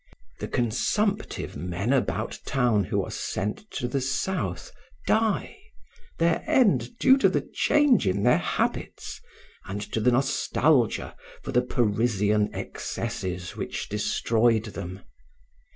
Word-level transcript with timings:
The 0.39 0.47
consumptive 0.47 1.55
men 1.55 1.93
about 1.93 2.39
town 2.43 2.85
who 2.85 3.03
are 3.03 3.11
sent 3.11 3.69
to 3.73 3.87
the 3.87 4.01
South 4.01 4.71
die, 5.05 5.59
their 6.17 6.43
end 6.47 6.97
due 6.97 7.17
to 7.19 7.29
the 7.29 7.47
change 7.53 8.07
in 8.07 8.23
their 8.23 8.39
habits 8.39 9.21
and 9.65 9.79
to 9.91 9.99
the 9.99 10.09
nostalgia 10.11 11.15
for 11.43 11.51
the 11.51 11.61
Parisian 11.61 12.49
excesses 12.51 13.55
which 13.55 13.89
destroyed 13.89 14.65
them. 14.65 15.01